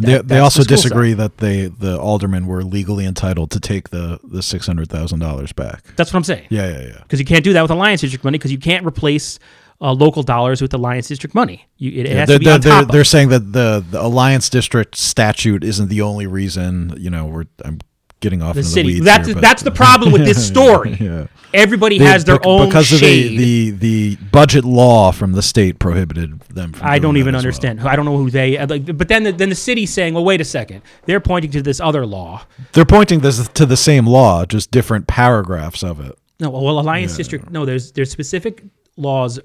That- 0.00 0.28
they, 0.28 0.34
they 0.34 0.40
also 0.40 0.62
the 0.62 0.68
disagree 0.68 1.12
that 1.14 1.38
they 1.38 1.66
the 1.66 1.98
aldermen 1.98 2.46
were 2.46 2.62
legally 2.62 3.04
entitled 3.06 3.50
to 3.52 3.60
take 3.60 3.90
the 3.90 4.20
the 4.24 4.42
six 4.42 4.66
hundred 4.66 4.88
thousand 4.88 5.20
dollars 5.20 5.52
back. 5.52 5.84
that's 5.96 6.12
what 6.12 6.18
I'm 6.18 6.24
saying. 6.24 6.46
Yeah, 6.50 6.68
yeah, 6.68 6.86
yeah. 6.86 7.02
because 7.02 7.18
you 7.18 7.26
can't 7.26 7.44
do 7.44 7.52
that 7.52 7.62
with 7.62 7.70
alliance 7.70 8.00
district 8.00 8.24
money 8.24 8.38
because 8.38 8.52
you 8.52 8.58
can't 8.58 8.86
replace 8.86 9.38
uh, 9.80 9.92
local 9.92 10.22
dollars 10.22 10.60
with 10.60 10.74
alliance 10.74 11.08
district 11.08 11.34
money. 11.34 11.66
You, 11.76 11.90
it, 11.92 12.06
it 12.06 12.16
has 12.16 12.28
they're, 12.28 12.38
to 12.38 12.40
be 12.40 12.44
they're, 12.44 12.58
they're, 12.58 12.84
they're 12.84 13.04
saying 13.04 13.28
that 13.28 13.52
the, 13.52 13.84
the 13.88 14.02
alliance 14.02 14.48
district 14.48 14.96
statute 14.96 15.62
isn't 15.62 15.88
the 15.88 16.02
only 16.02 16.26
reason. 16.26 16.94
You 16.98 17.10
know, 17.10 17.26
we're 17.26 17.44
I'm 17.64 17.78
getting 18.20 18.42
off 18.42 18.54
the 18.54 18.62
city. 18.62 18.94
the 18.94 19.00
that's 19.04 19.26
here, 19.26 19.34
but- 19.34 19.40
that's 19.40 19.62
the 19.62 19.70
problem 19.70 20.12
with 20.12 20.24
this 20.24 20.44
story. 20.54 20.96
Yeah. 21.00 21.26
Everybody 21.54 21.98
They- 21.98 22.04
has 22.04 22.24
their 22.24 22.36
bec- 22.38 22.46
own 22.46 22.68
because 22.68 22.86
shade. 22.86 23.32
of 23.32 23.38
the, 23.38 23.70
the 23.70 24.14
the 24.16 24.24
budget 24.32 24.64
law 24.64 25.12
from 25.12 25.32
the 25.32 25.40
state 25.42 25.78
prohibited 25.78 26.38
them 26.40 26.72
from. 26.74 26.86
I 26.86 26.98
don't 26.98 27.16
even 27.16 27.34
as 27.34 27.38
well. 27.42 27.46
understand. 27.46 27.80
I 27.80 27.96
don't 27.96 28.04
know 28.04 28.16
who 28.18 28.30
they. 28.30 28.58
uh, 28.58 28.66
Like, 28.66 28.84
but 28.98 29.08
then 29.08 29.22
the, 29.22 29.32
then 29.32 29.48
the 29.48 29.54
city's 29.54 29.90
saying, 29.92 30.12
"Well, 30.14 30.24
wait 30.24 30.40
a 30.42 30.44
second. 30.44 30.82
They're 31.06 31.20
pointing 31.20 31.50
to 31.52 31.62
this 31.62 31.80
other 31.80 32.04
law." 32.04 32.42
They're 32.72 32.84
pointing 32.84 33.20
this 33.20 33.48
to 33.48 33.64
the 33.64 33.76
same 33.78 34.06
law, 34.06 34.44
just 34.44 34.70
different 34.70 35.06
paragraphs 35.06 35.82
of 35.82 36.00
it. 36.00 36.18
No, 36.40 36.50
well, 36.50 36.78
Alliance 36.80 37.16
District. 37.16 37.50
No, 37.50 37.64
there's 37.64 37.92
there's 37.92 38.10
specific 38.10 38.62
laws 38.98 39.40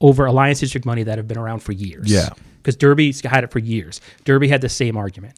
over 0.00 0.24
Alliance 0.26 0.60
District 0.60 0.86
money 0.86 1.02
that 1.02 1.18
have 1.18 1.26
been 1.28 1.38
around 1.38 1.60
for 1.60 1.72
years. 1.72 2.10
Yeah. 2.10 2.28
because 2.58 2.76
Derby's 2.76 3.20
had 3.22 3.44
it 3.44 3.50
for 3.50 3.58
years. 3.58 4.00
Derby 4.24 4.48
had 4.48 4.60
the 4.60 4.68
same 4.68 4.96
argument, 4.96 5.36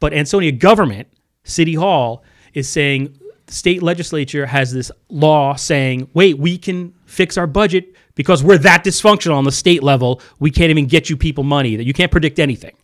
but 0.00 0.12
Ansonia 0.12 0.52
government, 0.52 1.08
City 1.44 1.74
Hall, 1.74 2.24
is 2.54 2.68
saying 2.68 3.18
the 3.46 3.52
state 3.52 3.82
legislature 3.82 4.46
has 4.46 4.72
this 4.72 4.90
law 5.08 5.54
saying, 5.54 6.08
"Wait, 6.14 6.38
we 6.38 6.58
can 6.58 6.94
fix 7.06 7.36
our 7.36 7.46
budget 7.46 7.94
because 8.14 8.42
we're 8.42 8.58
that 8.58 8.84
dysfunctional 8.84 9.34
on 9.34 9.44
the 9.44 9.52
state 9.52 9.82
level. 9.82 10.20
We 10.38 10.50
can't 10.50 10.70
even 10.70 10.86
get 10.86 11.10
you 11.10 11.16
people 11.16 11.44
money. 11.44 11.76
That 11.76 11.84
you 11.84 11.92
can't 11.92 12.10
predict 12.12 12.38
anything." 12.38 12.74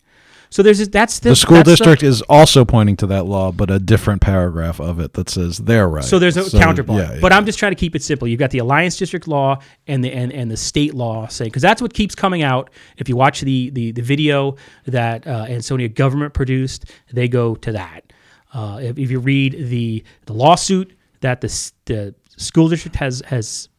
So 0.51 0.63
there's 0.63 0.79
this, 0.79 0.87
that's 0.87 1.19
the, 1.19 1.29
The 1.29 1.35
school 1.35 1.57
that's 1.57 1.69
district 1.69 2.01
is 2.01 2.23
also 2.23 2.65
pointing 2.65 2.97
to 2.97 3.07
that 3.07 3.25
law, 3.25 3.51
but 3.51 3.69
a 3.69 3.77
different 3.77 4.21
paragraph 4.21 4.79
of 4.79 4.99
it 4.99 5.13
that 5.13 5.29
says 5.29 5.59
they're 5.59 5.87
right. 5.87 6.03
So 6.03 6.17
there's 6.17 6.37
a 6.37 6.49
counterpart. 6.57 6.99
yeah, 6.99 7.19
But 7.21 7.31
yeah. 7.31 7.37
I'm 7.37 7.45
just 7.45 7.59
trying 7.59 7.71
to 7.71 7.75
keep 7.75 7.95
it 7.95 8.01
simple. 8.01 8.27
You've 8.27 8.39
got 8.39 8.49
the 8.49 8.57
Alliance 8.57 8.97
District 8.97 9.27
law 9.27 9.59
and 9.87 10.03
the 10.03 10.11
and, 10.11 10.33
and 10.33 10.49
the 10.49 10.57
state 10.57 10.95
law 10.95 11.27
saying 11.27 11.49
because 11.49 11.61
that's 11.61 11.81
what 11.81 11.93
keeps 11.93 12.15
coming 12.15 12.41
out. 12.41 12.71
If 12.97 13.07
you 13.07 13.15
watch 13.15 13.41
the 13.41 13.69
the, 13.69 13.91
the 13.91 14.01
video 14.01 14.55
that 14.85 15.27
uh, 15.27 15.45
Ansonia 15.47 15.87
government 15.87 16.33
produced, 16.33 16.85
they 17.13 17.27
go 17.27 17.53
to 17.55 17.71
that. 17.73 18.08
Uh, 18.53 18.79
if, 18.81 18.97
if 18.97 19.11
you 19.11 19.19
read 19.19 19.53
the 19.69 20.03
the 20.25 20.33
lawsuit 20.33 20.95
that 21.21 21.41
the 21.41 21.71
the 21.85 22.15
school 22.37 22.67
district 22.67 22.95
has 22.97 23.21
has 23.27 23.69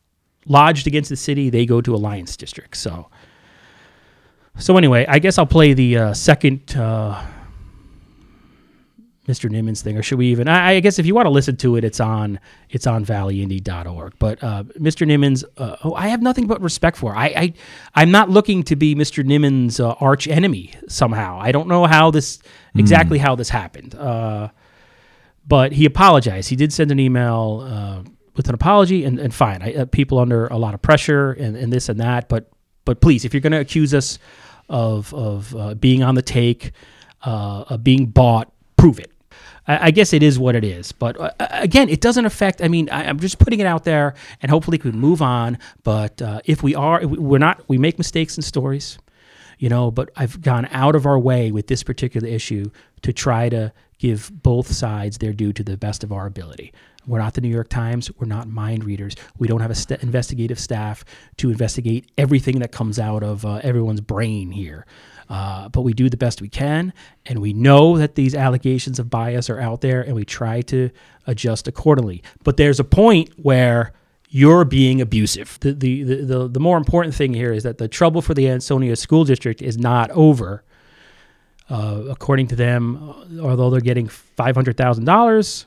lodged 0.46 0.86
against 0.86 1.10
the 1.10 1.16
city, 1.16 1.50
they 1.50 1.66
go 1.66 1.80
to 1.80 1.94
Alliance 1.94 2.36
District. 2.36 2.76
So. 2.76 3.08
So 4.58 4.76
anyway, 4.76 5.06
I 5.08 5.20
guess 5.20 5.38
I'll 5.38 5.46
play 5.46 5.72
the 5.74 5.96
uh, 5.96 6.12
second 6.12 6.76
uh, 6.76 7.24
Mr. 9.30 9.48
Nimmons 9.48 9.80
thing, 9.80 9.96
or 9.96 10.02
should 10.02 10.18
we 10.18 10.26
even? 10.26 10.48
I, 10.48 10.72
I 10.72 10.80
guess 10.80 10.98
if 10.98 11.06
you 11.06 11.14
want 11.14 11.26
to 11.26 11.30
listen 11.30 11.56
to 11.58 11.76
it, 11.76 11.84
it's 11.84 12.00
on 12.00 12.40
it's 12.68 12.86
on 12.86 13.04
valleyindy.org. 13.04 14.14
But 14.18 14.42
uh, 14.42 14.64
Mr. 14.78 15.06
Nimmons, 15.06 15.44
uh, 15.56 15.76
oh, 15.84 15.94
I 15.94 16.08
have 16.08 16.20
nothing 16.20 16.46
but 16.46 16.60
respect 16.60 16.96
for. 16.96 17.14
I, 17.16 17.26
I 17.26 17.52
I'm 17.94 18.10
not 18.10 18.28
looking 18.28 18.64
to 18.64 18.76
be 18.76 18.94
Mr. 18.94 19.24
Nimmons' 19.24 19.78
uh, 19.78 19.94
arch 20.00 20.26
enemy 20.26 20.74
somehow. 20.88 21.38
I 21.40 21.52
don't 21.52 21.68
know 21.68 21.86
how 21.86 22.10
this 22.10 22.40
exactly 22.74 23.18
how 23.18 23.36
this 23.36 23.50
happened. 23.50 23.94
But 25.50 25.72
he 25.72 25.84
apologized. 25.84 26.48
He 26.48 26.54
did 26.54 26.72
send 26.72 26.92
an 26.92 27.00
email 27.00 27.66
uh, 27.68 28.08
with 28.36 28.48
an 28.48 28.54
apology, 28.54 29.04
and, 29.04 29.18
and 29.18 29.34
fine. 29.34 29.60
I, 29.62 29.74
uh, 29.74 29.84
people 29.84 30.20
under 30.20 30.46
a 30.46 30.56
lot 30.56 30.74
of 30.74 30.80
pressure 30.80 31.32
and, 31.32 31.56
and 31.56 31.72
this 31.72 31.88
and 31.88 31.98
that, 31.98 32.28
but 32.28 32.48
but 32.84 33.00
please, 33.00 33.24
if 33.24 33.34
you're 33.34 33.40
going 33.40 33.52
to 33.52 33.58
accuse 33.58 33.92
us 33.92 34.20
of 34.68 35.12
of 35.12 35.54
uh, 35.56 35.74
being 35.74 36.04
on 36.04 36.14
the 36.14 36.22
take, 36.22 36.70
uh, 37.24 37.64
of 37.68 37.82
being 37.82 38.06
bought, 38.06 38.52
prove 38.76 39.00
it. 39.00 39.10
I, 39.66 39.88
I 39.88 39.90
guess 39.90 40.12
it 40.12 40.22
is 40.22 40.38
what 40.38 40.54
it 40.54 40.62
is. 40.62 40.92
But 40.92 41.20
uh, 41.20 41.32
again, 41.50 41.88
it 41.88 42.00
doesn't 42.00 42.24
affect. 42.24 42.62
I 42.62 42.68
mean, 42.68 42.88
I, 42.88 43.08
I'm 43.08 43.18
just 43.18 43.40
putting 43.40 43.58
it 43.58 43.66
out 43.66 43.82
there, 43.82 44.14
and 44.40 44.50
hopefully, 44.50 44.80
we 44.84 44.92
move 44.92 45.20
on. 45.20 45.58
But 45.82 46.22
uh, 46.22 46.40
if 46.44 46.62
we 46.62 46.76
are, 46.76 47.00
if 47.00 47.10
we're 47.10 47.38
not. 47.38 47.64
We 47.66 47.76
make 47.76 47.98
mistakes 47.98 48.36
in 48.36 48.42
stories 48.42 48.98
you 49.60 49.68
know 49.68 49.90
but 49.90 50.10
i've 50.16 50.42
gone 50.42 50.66
out 50.72 50.96
of 50.96 51.06
our 51.06 51.18
way 51.18 51.52
with 51.52 51.68
this 51.68 51.84
particular 51.84 52.26
issue 52.26 52.68
to 53.02 53.12
try 53.12 53.48
to 53.48 53.72
give 54.00 54.30
both 54.42 54.72
sides 54.72 55.18
their 55.18 55.32
due 55.32 55.52
to 55.52 55.62
the 55.62 55.76
best 55.76 56.02
of 56.02 56.10
our 56.10 56.26
ability. 56.26 56.72
We're 57.06 57.18
not 57.18 57.34
the 57.34 57.42
new 57.42 57.48
york 57.48 57.68
times. 57.68 58.10
We're 58.18 58.26
not 58.26 58.48
mind 58.48 58.84
readers. 58.84 59.14
We 59.38 59.46
don't 59.46 59.60
have 59.60 59.70
a 59.70 59.74
st- 59.74 60.02
investigative 60.02 60.58
staff 60.58 61.04
to 61.36 61.50
investigate 61.50 62.10
everything 62.16 62.60
that 62.60 62.72
comes 62.72 62.98
out 62.98 63.22
of 63.22 63.44
uh, 63.44 63.60
everyone's 63.62 64.00
brain 64.00 64.52
here. 64.52 64.86
Uh, 65.28 65.68
but 65.68 65.82
we 65.82 65.92
do 65.92 66.08
the 66.08 66.16
best 66.16 66.40
we 66.40 66.48
can 66.48 66.92
and 67.26 67.38
we 67.38 67.52
know 67.52 67.98
that 67.98 68.16
these 68.16 68.34
allegations 68.34 68.98
of 68.98 69.10
bias 69.10 69.48
are 69.48 69.60
out 69.60 69.80
there 69.80 70.00
and 70.00 70.14
we 70.14 70.24
try 70.24 70.60
to 70.62 70.90
adjust 71.26 71.68
accordingly. 71.68 72.22
But 72.42 72.56
there's 72.56 72.80
a 72.80 72.84
point 72.84 73.30
where 73.36 73.92
you're 74.30 74.64
being 74.64 75.00
abusive. 75.00 75.58
The, 75.60 75.72
the, 75.72 76.02
the, 76.02 76.16
the, 76.16 76.48
the 76.48 76.60
more 76.60 76.78
important 76.78 77.14
thing 77.14 77.34
here 77.34 77.52
is 77.52 77.64
that 77.64 77.78
the 77.78 77.88
trouble 77.88 78.22
for 78.22 78.32
the 78.32 78.48
Ansonia 78.48 78.96
School 78.96 79.24
District 79.24 79.60
is 79.60 79.76
not 79.76 80.10
over. 80.12 80.64
Uh, 81.68 82.02
according 82.08 82.48
to 82.48 82.56
them, 82.56 82.96
uh, 83.38 83.42
although 83.42 83.70
they're 83.70 83.80
getting 83.80 84.08
$500,000 84.08 85.66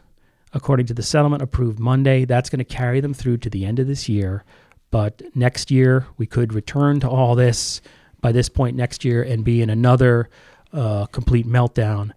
according 0.53 0.85
to 0.85 0.93
the 0.93 1.03
settlement 1.03 1.41
approved 1.41 1.79
Monday. 1.79 2.25
That's 2.25 2.49
going 2.49 2.59
to 2.59 2.65
carry 2.65 3.01
them 3.01 3.13
through 3.13 3.37
to 3.37 3.49
the 3.49 3.65
end 3.65 3.79
of 3.79 3.87
this 3.87 4.07
year. 4.07 4.43
But 4.91 5.21
next 5.35 5.71
year, 5.71 6.05
we 6.17 6.27
could 6.27 6.53
return 6.53 6.99
to 6.99 7.09
all 7.09 7.35
this 7.35 7.81
by 8.21 8.31
this 8.31 8.47
point 8.47 8.77
next 8.77 9.03
year 9.03 9.23
and 9.23 9.43
be 9.43 9.61
in 9.61 9.69
another 9.69 10.29
uh, 10.71 11.07
complete 11.07 11.47
meltdown 11.47 12.11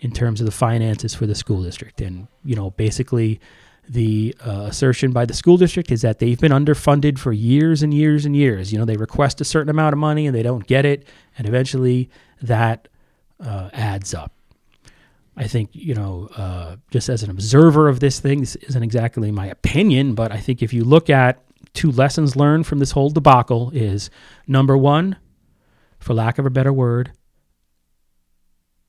in 0.00 0.12
terms 0.12 0.40
of 0.40 0.46
the 0.46 0.52
finances 0.52 1.14
for 1.14 1.26
the 1.26 1.34
school 1.34 1.62
district. 1.62 2.00
And, 2.00 2.26
you 2.44 2.56
know, 2.56 2.70
basically, 2.70 3.40
the 3.88 4.34
uh, 4.46 4.66
assertion 4.68 5.12
by 5.12 5.26
the 5.26 5.34
school 5.34 5.56
district 5.56 5.90
is 5.90 6.02
that 6.02 6.18
they've 6.18 6.38
been 6.38 6.52
underfunded 6.52 7.18
for 7.18 7.32
years 7.32 7.82
and 7.82 7.92
years 7.92 8.24
and 8.24 8.36
years. 8.36 8.72
You 8.72 8.78
know, 8.78 8.84
they 8.84 8.96
request 8.96 9.40
a 9.40 9.44
certain 9.44 9.70
amount 9.70 9.92
of 9.92 9.98
money 9.98 10.26
and 10.26 10.34
they 10.34 10.42
don't 10.42 10.66
get 10.66 10.84
it, 10.84 11.06
and 11.36 11.46
eventually 11.46 12.08
that 12.40 12.88
uh, 13.40 13.70
adds 13.72 14.14
up. 14.14 14.32
I 15.36 15.46
think, 15.48 15.70
you 15.72 15.94
know, 15.94 16.28
uh, 16.36 16.76
just 16.90 17.08
as 17.08 17.22
an 17.22 17.30
observer 17.30 17.88
of 17.88 18.00
this 18.00 18.20
thing, 18.20 18.40
this 18.40 18.56
isn't 18.56 18.82
exactly 18.82 19.30
my 19.30 19.46
opinion, 19.46 20.14
but 20.14 20.30
I 20.30 20.36
think 20.36 20.62
if 20.62 20.72
you 20.72 20.84
look 20.84 21.08
at 21.08 21.42
two 21.72 21.90
lessons 21.90 22.36
learned 22.36 22.66
from 22.66 22.78
this 22.78 22.90
whole 22.90 23.08
debacle 23.08 23.70
is 23.72 24.10
number 24.46 24.76
one, 24.76 25.16
for 25.98 26.12
lack 26.14 26.38
of 26.38 26.44
a 26.44 26.50
better 26.50 26.72
word, 26.72 27.12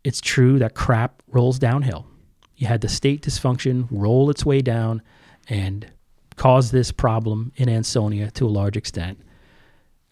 it's 0.04 0.20
true 0.20 0.60
that 0.60 0.76
crap 0.76 1.24
rolls 1.28 1.60
downhill. 1.60 2.08
You 2.56 2.68
had 2.68 2.82
the 2.82 2.90
state 2.90 3.22
dysfunction 3.22 3.88
roll 3.90 4.30
its 4.30 4.46
way 4.46 4.62
down 4.62 5.02
and 5.50 5.92
cause 6.36 6.72
this 6.72 6.92
problem 6.92 7.52
in 7.56 7.70
Ansonia 7.70 8.32
to 8.32 8.46
a 8.46 8.50
large 8.50 8.78
extent. 8.78 9.20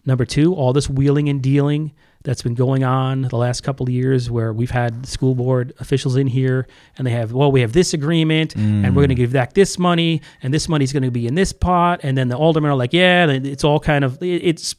Number 0.04 0.24
two, 0.24 0.54
all 0.54 0.72
this 0.72 0.90
wheeling 0.90 1.28
and 1.28 1.40
dealing 1.40 1.92
that's 2.24 2.42
been 2.42 2.54
going 2.54 2.84
on 2.84 3.22
the 3.22 3.36
last 3.36 3.62
couple 3.62 3.84
of 3.84 3.90
years 3.90 4.30
where 4.30 4.52
we've 4.52 4.70
had 4.70 5.06
school 5.06 5.34
board 5.34 5.72
officials 5.80 6.16
in 6.16 6.26
here 6.26 6.66
and 6.96 7.06
they 7.06 7.10
have, 7.10 7.32
well, 7.32 7.50
we 7.50 7.60
have 7.60 7.72
this 7.72 7.94
agreement 7.94 8.54
and 8.56 8.96
we're 8.96 9.02
going 9.02 9.08
to 9.08 9.14
mm. 9.14 9.18
give 9.18 9.32
back 9.32 9.54
this 9.54 9.78
money 9.78 10.20
and 10.42 10.52
this 10.52 10.68
money's 10.68 10.92
going 10.92 11.02
to 11.02 11.10
be 11.10 11.26
in 11.26 11.34
this 11.34 11.52
pot. 11.52 12.00
And 12.02 12.16
then 12.16 12.28
the 12.28 12.36
aldermen 12.36 12.70
are 12.70 12.76
like, 12.76 12.92
yeah, 12.92 13.26
it's 13.28 13.64
all 13.64 13.80
kind 13.80 14.04
of, 14.04 14.20
it's 14.22 14.74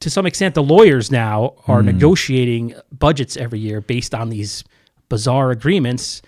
to 0.00 0.10
some 0.10 0.26
extent, 0.26 0.54
the 0.54 0.62
lawyers 0.62 1.10
now 1.10 1.54
are 1.66 1.80
mm. 1.80 1.86
negotiating 1.86 2.74
budgets 2.90 3.36
every 3.36 3.60
year 3.60 3.80
based 3.80 4.14
on 4.14 4.30
these 4.30 4.64
bizarre 5.08 5.50
agreements. 5.50 6.22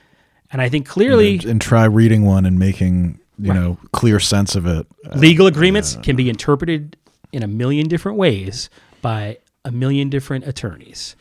And 0.54 0.62
I 0.62 0.68
think 0.68 0.86
clearly 0.86 1.34
and, 1.34 1.44
and 1.44 1.60
try 1.60 1.84
reading 1.84 2.24
one 2.24 2.46
and 2.46 2.60
making 2.60 3.18
you 3.40 3.52
know 3.52 3.76
clear 3.92 4.20
sense 4.20 4.54
of 4.54 4.66
it. 4.66 4.86
legal 5.16 5.48
agreements 5.48 5.96
can 5.96 6.14
be 6.14 6.30
interpreted 6.30 6.96
in 7.32 7.42
a 7.42 7.48
million 7.48 7.88
different 7.88 8.18
ways 8.18 8.70
by 9.02 9.38
a 9.64 9.72
million 9.72 10.10
different 10.10 10.46
attorneys. 10.46 11.16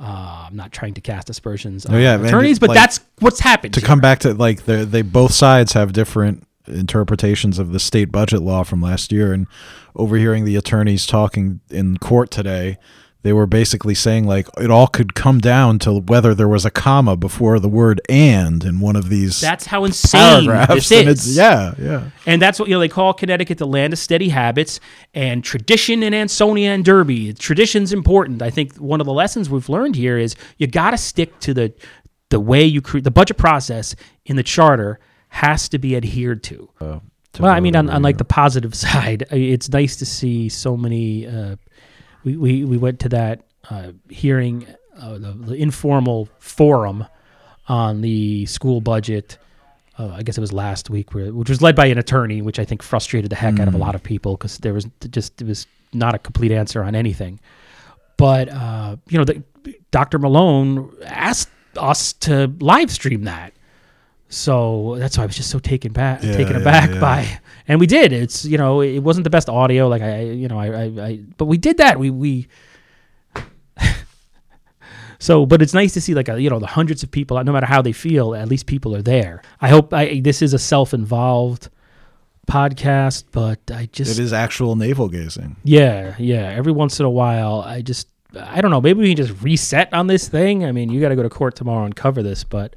Uh, 0.00 0.46
I'm 0.48 0.56
not 0.56 0.72
trying 0.72 0.94
to 0.94 1.00
cast 1.00 1.30
aspersions 1.30 1.86
on 1.86 1.94
Oh, 1.94 1.98
yeah, 1.98 2.20
attorneys, 2.20 2.58
but 2.58 2.70
like, 2.70 2.76
that's 2.76 2.98
what's 3.20 3.38
happened. 3.38 3.72
to 3.74 3.80
here. 3.80 3.86
come 3.86 4.00
back 4.00 4.18
to 4.20 4.34
like 4.34 4.64
they 4.64 4.84
they 4.84 5.02
both 5.02 5.32
sides 5.32 5.74
have 5.74 5.92
different 5.92 6.44
interpretations 6.66 7.60
of 7.60 7.70
the 7.70 7.78
state 7.78 8.10
budget 8.10 8.42
law 8.42 8.64
from 8.64 8.82
last 8.82 9.12
year 9.12 9.32
and 9.32 9.46
overhearing 9.94 10.44
the 10.44 10.56
attorneys 10.56 11.06
talking 11.06 11.60
in 11.70 11.98
court 11.98 12.32
today 12.32 12.78
they 13.22 13.32
were 13.32 13.46
basically 13.46 13.94
saying 13.94 14.26
like 14.26 14.48
it 14.58 14.70
all 14.70 14.86
could 14.86 15.14
come 15.14 15.38
down 15.38 15.78
to 15.80 16.00
whether 16.00 16.34
there 16.34 16.48
was 16.48 16.64
a 16.64 16.70
comma 16.70 17.16
before 17.16 17.58
the 17.60 17.68
word 17.68 18.00
and 18.08 18.64
in 18.64 18.80
one 18.80 18.96
of 18.96 19.08
these 19.08 19.40
That's 19.40 19.66
how 19.66 19.84
insane 19.84 20.46
paragraphs 20.46 20.88
this 20.88 21.26
is. 21.26 21.36
yeah 21.36 21.74
yeah 21.78 22.10
And 22.26 22.42
that's 22.42 22.58
what 22.58 22.68
you 22.68 22.74
know 22.74 22.80
they 22.80 22.88
call 22.88 23.14
Connecticut 23.14 23.58
the 23.58 23.66
land 23.66 23.92
of 23.92 23.98
steady 23.98 24.28
habits 24.30 24.80
and 25.14 25.44
tradition 25.44 26.02
in 26.02 26.12
Ansonia 26.14 26.70
and 26.70 26.84
Derby. 26.84 27.32
Tradition's 27.32 27.92
important. 27.92 28.42
I 28.42 28.50
think 28.50 28.76
one 28.76 29.00
of 29.00 29.06
the 29.06 29.12
lessons 29.12 29.48
we've 29.48 29.68
learned 29.68 29.96
here 29.96 30.18
is 30.18 30.34
you 30.58 30.66
got 30.66 30.90
to 30.90 30.96
stick 30.98 31.38
to 31.40 31.54
the 31.54 31.72
the 32.30 32.40
way 32.40 32.64
you 32.64 32.80
create 32.80 33.04
the 33.04 33.10
budget 33.10 33.36
process 33.36 33.94
in 34.24 34.36
the 34.36 34.42
charter 34.42 34.98
has 35.28 35.68
to 35.68 35.78
be 35.78 35.94
adhered 35.96 36.42
to. 36.44 36.68
to 36.80 37.42
well, 37.42 37.50
I 37.52 37.60
mean, 37.60 37.76
on, 37.76 37.88
on 37.90 38.02
like 38.02 38.18
the 38.18 38.24
positive 38.24 38.74
side, 38.86 39.24
it's 39.30 39.68
nice 39.68 39.96
to 39.96 40.06
see 40.06 40.48
so 40.48 40.76
many. 40.76 41.26
Uh, 41.26 41.56
we, 42.24 42.36
we 42.36 42.64
we 42.64 42.76
went 42.76 43.00
to 43.00 43.08
that 43.10 43.44
uh, 43.70 43.92
hearing, 44.08 44.66
uh, 45.00 45.18
the, 45.18 45.32
the 45.32 45.54
informal 45.54 46.28
forum 46.38 47.06
on 47.68 48.00
the 48.00 48.46
school 48.46 48.80
budget. 48.80 49.38
Uh, 49.98 50.08
I 50.08 50.22
guess 50.22 50.38
it 50.38 50.40
was 50.40 50.52
last 50.52 50.90
week, 50.90 51.14
where, 51.14 51.32
which 51.32 51.50
was 51.50 51.60
led 51.60 51.76
by 51.76 51.86
an 51.86 51.98
attorney, 51.98 52.40
which 52.40 52.58
I 52.58 52.64
think 52.64 52.82
frustrated 52.82 53.30
the 53.30 53.36
heck 53.36 53.60
out 53.60 53.68
of 53.68 53.74
a 53.74 53.78
lot 53.78 53.94
of 53.94 54.02
people 54.02 54.36
because 54.36 54.58
there 54.58 54.72
was 54.72 54.86
just 55.10 55.40
it 55.40 55.46
was 55.46 55.66
not 55.92 56.14
a 56.14 56.18
complete 56.18 56.50
answer 56.50 56.82
on 56.82 56.94
anything. 56.94 57.40
But 58.16 58.48
uh, 58.48 58.96
you 59.08 59.18
know, 59.18 59.24
the, 59.24 59.42
Dr. 59.90 60.18
Merlone 60.18 60.92
asked 61.04 61.50
us 61.76 62.12
to 62.14 62.52
live 62.60 62.90
stream 62.90 63.24
that. 63.24 63.52
So 64.32 64.96
that's 64.98 65.18
why 65.18 65.24
I 65.24 65.26
was 65.26 65.36
just 65.36 65.50
so 65.50 65.58
taken 65.58 65.92
back, 65.92 66.22
Yeah, 66.22 66.32
taken 66.32 66.54
yeah, 66.54 66.62
aback 66.62 66.90
yeah. 66.94 67.00
by, 67.00 67.40
and 67.68 67.78
we 67.78 67.86
did. 67.86 68.14
It's 68.14 68.46
you 68.46 68.56
know, 68.56 68.80
it 68.80 69.00
wasn't 69.00 69.24
the 69.24 69.30
best 69.30 69.50
audio, 69.50 69.88
like 69.88 70.00
I, 70.00 70.22
you 70.22 70.48
know, 70.48 70.58
I, 70.58 70.68
I, 70.68 70.84
I 70.84 71.20
but 71.36 71.44
we 71.44 71.58
did 71.58 71.76
that. 71.76 71.98
We 71.98 72.08
we. 72.08 72.48
so, 75.18 75.44
but 75.44 75.60
it's 75.60 75.74
nice 75.74 75.92
to 75.92 76.00
see 76.00 76.14
like 76.14 76.30
a, 76.30 76.40
you 76.40 76.48
know 76.48 76.58
the 76.58 76.66
hundreds 76.66 77.02
of 77.02 77.10
people. 77.10 77.44
No 77.44 77.52
matter 77.52 77.66
how 77.66 77.82
they 77.82 77.92
feel, 77.92 78.34
at 78.34 78.48
least 78.48 78.64
people 78.64 78.96
are 78.96 79.02
there. 79.02 79.42
I 79.60 79.68
hope 79.68 79.92
I 79.92 80.20
this 80.20 80.40
is 80.40 80.54
a 80.54 80.58
self-involved 80.58 81.68
podcast, 82.48 83.24
but 83.32 83.60
I 83.70 83.86
just 83.92 84.18
it 84.18 84.22
is 84.22 84.32
actual 84.32 84.76
navel 84.76 85.08
gazing 85.08 85.56
yeah, 85.62 86.14
yeah. 86.18 86.48
Every 86.56 86.72
once 86.72 86.98
in 87.00 87.04
a 87.04 87.10
while, 87.10 87.60
I 87.60 87.82
just, 87.82 88.08
I 88.34 88.62
don't 88.62 88.70
know. 88.70 88.80
Maybe 88.80 89.00
we 89.00 89.14
can 89.14 89.26
just 89.26 89.42
reset 89.42 89.92
on 89.92 90.06
this 90.06 90.26
thing. 90.26 90.64
I 90.64 90.72
mean, 90.72 90.90
you 90.90 91.02
got 91.02 91.10
to 91.10 91.16
go 91.16 91.22
to 91.22 91.28
court 91.28 91.54
tomorrow 91.54 91.84
and 91.84 91.94
cover 91.94 92.22
this, 92.22 92.44
but 92.44 92.74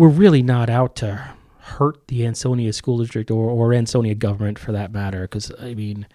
we're 0.00 0.08
really 0.08 0.42
not 0.42 0.70
out 0.70 0.96
to 0.96 1.30
hurt 1.58 2.08
the 2.08 2.26
Ansonia 2.26 2.72
School 2.72 2.96
District 2.96 3.30
or, 3.30 3.50
or 3.50 3.74
Ansonia 3.74 4.14
government 4.14 4.58
for 4.58 4.72
that 4.72 4.90
matter. 4.90 5.20
Because 5.20 5.52
I 5.60 5.74
mean, 5.74 6.06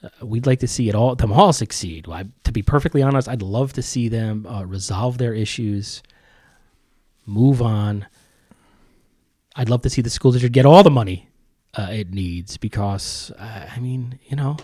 uh, 0.00 0.24
we'd 0.24 0.46
like 0.46 0.60
to 0.60 0.68
see 0.68 0.88
it 0.88 0.94
all, 0.94 1.16
them 1.16 1.32
all 1.32 1.52
succeed. 1.52 2.06
I, 2.08 2.26
to 2.44 2.52
be 2.52 2.62
perfectly 2.62 3.02
honest, 3.02 3.28
I'd 3.28 3.42
love 3.42 3.72
to 3.72 3.82
see 3.82 4.06
them 4.06 4.46
uh, 4.46 4.64
resolve 4.64 5.18
their 5.18 5.34
issues, 5.34 6.04
move 7.26 7.60
on. 7.60 8.06
I'd 9.56 9.68
love 9.68 9.82
to 9.82 9.90
see 9.90 10.00
the 10.00 10.08
school 10.08 10.30
district 10.30 10.54
get 10.54 10.64
all 10.64 10.84
the 10.84 10.90
money 10.90 11.28
uh, 11.76 11.88
it 11.90 12.12
needs 12.12 12.58
because 12.58 13.32
uh, 13.36 13.70
I 13.74 13.80
mean, 13.80 14.20
you 14.28 14.36
know, 14.36 14.56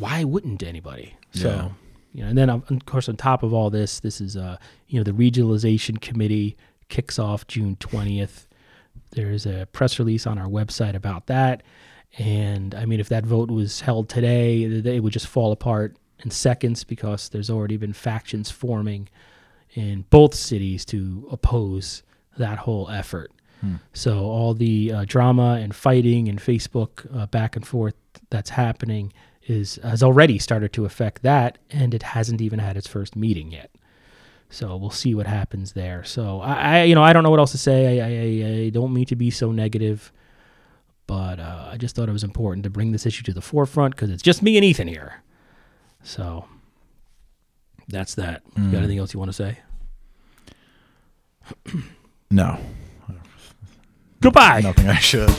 why 0.00 0.24
wouldn't 0.24 0.64
anybody? 0.64 1.14
So, 1.32 1.48
Yeah. 1.48 1.68
You 2.16 2.22
know, 2.22 2.30
and 2.30 2.38
then 2.38 2.48
of 2.48 2.86
course 2.86 3.10
on 3.10 3.16
top 3.16 3.42
of 3.42 3.52
all 3.52 3.68
this, 3.68 4.00
this 4.00 4.20
is 4.22 4.36
uh, 4.36 4.56
you 4.88 4.98
know, 4.98 5.04
the 5.04 5.12
regionalization 5.12 6.00
committee 6.00 6.56
kicks 6.88 7.18
off 7.18 7.46
June 7.46 7.76
twentieth. 7.76 8.48
There's 9.10 9.44
a 9.44 9.68
press 9.72 9.98
release 9.98 10.26
on 10.26 10.38
our 10.38 10.48
website 10.48 10.94
about 10.94 11.26
that, 11.26 11.62
and 12.18 12.74
I 12.74 12.86
mean, 12.86 13.00
if 13.00 13.10
that 13.10 13.26
vote 13.26 13.50
was 13.50 13.82
held 13.82 14.08
today, 14.08 14.62
it 14.62 15.02
would 15.02 15.12
just 15.12 15.26
fall 15.26 15.52
apart 15.52 15.96
in 16.24 16.30
seconds 16.30 16.84
because 16.84 17.28
there's 17.28 17.50
already 17.50 17.76
been 17.76 17.92
factions 17.92 18.50
forming 18.50 19.10
in 19.74 20.06
both 20.08 20.34
cities 20.34 20.86
to 20.86 21.28
oppose 21.30 22.02
that 22.38 22.58
whole 22.58 22.88
effort. 22.88 23.30
So 23.92 24.18
all 24.20 24.54
the 24.54 24.92
uh, 24.92 25.04
drama 25.06 25.58
and 25.60 25.74
fighting 25.74 26.28
and 26.28 26.38
Facebook 26.38 27.06
uh, 27.14 27.26
back 27.26 27.56
and 27.56 27.66
forth 27.66 27.94
that's 28.30 28.50
happening 28.50 29.12
is 29.46 29.78
has 29.82 30.02
already 30.02 30.38
started 30.38 30.72
to 30.74 30.84
affect 30.84 31.22
that, 31.22 31.58
and 31.70 31.94
it 31.94 32.02
hasn't 32.02 32.40
even 32.40 32.58
had 32.58 32.76
its 32.76 32.86
first 32.86 33.16
meeting 33.16 33.52
yet. 33.52 33.70
So 34.48 34.76
we'll 34.76 34.90
see 34.90 35.14
what 35.14 35.26
happens 35.26 35.72
there. 35.72 36.04
So 36.04 36.40
I, 36.40 36.52
I 36.78 36.82
you 36.84 36.94
know, 36.94 37.02
I 37.02 37.12
don't 37.12 37.22
know 37.22 37.30
what 37.30 37.40
else 37.40 37.52
to 37.52 37.58
say. 37.58 38.00
I, 38.00 38.06
I, 38.06 38.66
I 38.66 38.70
don't 38.70 38.92
mean 38.92 39.06
to 39.06 39.16
be 39.16 39.30
so 39.30 39.50
negative, 39.50 40.12
but 41.06 41.40
uh, 41.40 41.68
I 41.72 41.76
just 41.76 41.96
thought 41.96 42.08
it 42.08 42.12
was 42.12 42.24
important 42.24 42.64
to 42.64 42.70
bring 42.70 42.92
this 42.92 43.06
issue 43.06 43.22
to 43.24 43.32
the 43.32 43.40
forefront 43.40 43.96
because 43.96 44.10
it's 44.10 44.22
just 44.22 44.42
me 44.42 44.56
and 44.56 44.64
Ethan 44.64 44.88
here. 44.88 45.22
So 46.02 46.46
that's 47.88 48.14
that. 48.14 48.42
You 48.56 48.70
got 48.70 48.78
anything 48.78 48.98
else 48.98 49.12
you 49.12 49.18
want 49.18 49.30
to 49.30 49.32
say? 49.32 49.58
no 52.30 52.58
Goodbye. 54.20 54.60
nothing 54.62 54.88
i 54.88 54.96
should 54.98 55.30